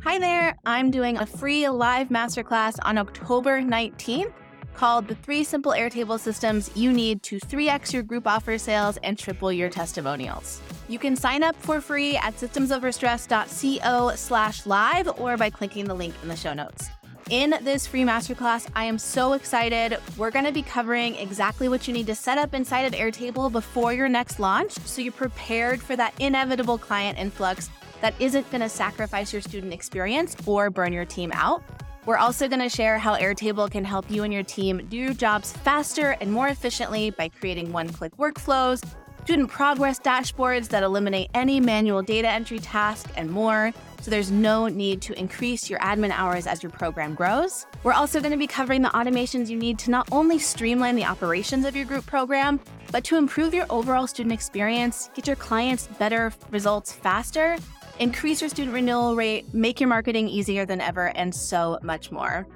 Hi 0.03 0.19
there, 0.19 0.57
I'm 0.65 0.89
doing 0.89 1.17
a 1.17 1.25
free 1.25 1.67
live 1.67 2.07
masterclass 2.07 2.77
on 2.83 2.97
October 2.97 3.61
19th 3.61 4.31
called 4.73 5.09
The 5.09 5.15
Three 5.15 5.43
Simple 5.43 5.73
Airtable 5.73 6.17
Systems 6.17 6.71
You 6.75 6.93
Need 6.93 7.23
to 7.23 7.39
3x 7.41 7.91
Your 7.91 8.03
Group 8.03 8.25
Offer 8.25 8.57
Sales 8.57 8.95
and 9.03 9.19
Triple 9.19 9.51
Your 9.51 9.69
Testimonials. 9.69 10.61
You 10.89 10.97
can 10.97 11.15
sign 11.15 11.43
up 11.43 11.55
for 11.55 11.81
free 11.81 12.17
at 12.17 12.35
systemsoverstress.co 12.35 14.15
slash 14.15 14.65
live 14.65 15.07
or 15.19 15.37
by 15.37 15.51
clicking 15.51 15.85
the 15.85 15.93
link 15.93 16.15
in 16.23 16.29
the 16.29 16.35
show 16.35 16.55
notes. 16.55 16.89
In 17.29 17.53
this 17.61 17.85
free 17.85 18.01
masterclass, 18.01 18.67
I 18.75 18.85
am 18.85 18.97
so 18.97 19.33
excited. 19.33 19.99
We're 20.17 20.31
going 20.31 20.45
to 20.45 20.51
be 20.51 20.63
covering 20.63 21.13
exactly 21.13 21.69
what 21.69 21.87
you 21.87 21.93
need 21.93 22.07
to 22.07 22.15
set 22.15 22.39
up 22.39 22.55
inside 22.55 22.91
of 22.91 22.93
Airtable 22.93 23.51
before 23.51 23.93
your 23.93 24.09
next 24.09 24.39
launch 24.39 24.71
so 24.79 25.03
you're 25.03 25.11
prepared 25.11 25.79
for 25.79 25.95
that 25.95 26.15
inevitable 26.19 26.79
client 26.79 27.19
influx 27.19 27.69
that 28.01 28.15
isn't 28.19 28.49
going 28.49 28.61
to 28.61 28.69
sacrifice 28.69 29.31
your 29.31 29.43
student 29.43 29.71
experience 29.71 30.35
or 30.47 30.71
burn 30.71 30.91
your 30.91 31.05
team 31.05 31.31
out. 31.35 31.63
We're 32.07 32.17
also 32.17 32.47
going 32.47 32.61
to 32.61 32.69
share 32.69 32.97
how 32.97 33.15
Airtable 33.15 33.69
can 33.69 33.85
help 33.85 34.09
you 34.09 34.23
and 34.23 34.33
your 34.33 34.41
team 34.41 34.87
do 34.89 35.13
jobs 35.13 35.51
faster 35.51 36.17
and 36.19 36.31
more 36.31 36.47
efficiently 36.47 37.11
by 37.11 37.29
creating 37.29 37.71
one 37.71 37.89
click 37.89 38.17
workflows, 38.17 38.83
student 39.29 39.47
progress 39.47 39.99
dashboards 39.99 40.69
that 40.69 40.81
eliminate 40.81 41.29
any 41.35 41.59
manual 41.59 42.01
data 42.01 42.27
entry 42.27 42.57
task, 42.57 43.07
and 43.15 43.29
more. 43.29 43.71
So 44.01 44.09
there's 44.09 44.31
no 44.31 44.67
need 44.67 45.03
to 45.03 45.13
increase 45.19 45.69
your 45.69 45.77
admin 45.81 46.09
hours 46.09 46.47
as 46.47 46.63
your 46.63 46.71
program 46.71 47.13
grows. 47.13 47.67
We're 47.83 47.93
also 47.93 48.21
going 48.21 48.31
to 48.31 48.39
be 48.39 48.47
covering 48.47 48.81
the 48.81 48.89
automations 48.89 49.47
you 49.47 49.55
need 49.55 49.77
to 49.79 49.91
not 49.91 50.09
only 50.11 50.39
streamline 50.39 50.95
the 50.95 51.05
operations 51.05 51.67
of 51.67 51.75
your 51.75 51.85
group 51.85 52.07
program, 52.07 52.59
but 52.91 53.03
to 53.03 53.17
improve 53.17 53.53
your 53.53 53.67
overall 53.69 54.07
student 54.07 54.33
experience, 54.33 55.11
get 55.13 55.27
your 55.27 55.35
clients 55.35 55.85
better 55.99 56.33
results 56.49 56.91
faster, 56.91 57.55
increase 57.99 58.41
your 58.41 58.49
student 58.49 58.73
renewal 58.73 59.15
rate, 59.15 59.53
make 59.53 59.79
your 59.79 59.89
marketing 59.89 60.27
easier 60.27 60.65
than 60.65 60.81
ever, 60.81 61.09
and 61.15 61.35
so 61.35 61.77
much 61.83 62.09
more. 62.09 62.47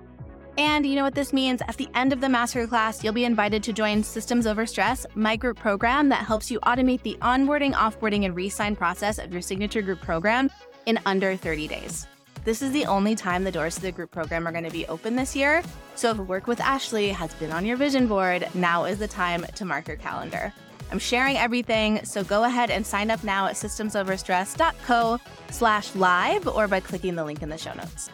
And 0.57 0.85
you 0.85 0.95
know 0.95 1.03
what 1.03 1.15
this 1.15 1.33
means? 1.33 1.61
At 1.67 1.77
the 1.77 1.89
end 1.95 2.13
of 2.13 2.21
the 2.21 2.27
masterclass, 2.27 3.03
you'll 3.03 3.13
be 3.13 3.25
invited 3.25 3.63
to 3.63 3.73
join 3.73 4.03
Systems 4.03 4.45
Over 4.45 4.65
Stress, 4.65 5.05
my 5.15 5.35
group 5.35 5.57
program 5.57 6.09
that 6.09 6.25
helps 6.25 6.51
you 6.51 6.59
automate 6.59 7.01
the 7.01 7.17
onboarding, 7.21 7.73
offboarding, 7.73 8.25
and 8.25 8.35
re-sign 8.35 8.75
process 8.75 9.17
of 9.17 9.33
your 9.33 9.41
signature 9.41 9.81
group 9.81 10.01
program 10.01 10.51
in 10.85 10.99
under 11.05 11.35
30 11.35 11.67
days. 11.67 12.05
This 12.43 12.61
is 12.61 12.71
the 12.71 12.85
only 12.85 13.15
time 13.15 13.43
the 13.43 13.51
doors 13.51 13.75
to 13.75 13.81
the 13.81 13.91
group 13.91 14.11
program 14.11 14.47
are 14.47 14.51
going 14.51 14.65
to 14.65 14.69
be 14.69 14.85
open 14.87 15.15
this 15.15 15.35
year. 15.35 15.63
So 15.95 16.11
if 16.11 16.17
work 16.17 16.45
with 16.45 16.59
Ashley 16.59 17.09
has 17.09 17.33
been 17.35 17.51
on 17.51 17.65
your 17.65 17.77
vision 17.77 18.05
board, 18.05 18.47
now 18.53 18.83
is 18.83 18.99
the 18.99 19.07
time 19.07 19.45
to 19.55 19.65
mark 19.65 19.87
your 19.87 19.97
calendar. 19.97 20.53
I'm 20.91 20.99
sharing 20.99 21.37
everything, 21.37 22.03
so 22.05 22.23
go 22.23 22.43
ahead 22.43 22.69
and 22.69 22.85
sign 22.85 23.09
up 23.09 23.23
now 23.23 23.47
at 23.47 23.55
systemsoverstress.co 23.55 25.19
slash 25.49 25.95
live 25.95 26.47
or 26.47 26.67
by 26.67 26.79
clicking 26.81 27.15
the 27.15 27.23
link 27.23 27.41
in 27.41 27.49
the 27.49 27.57
show 27.57 27.73
notes. 27.73 28.09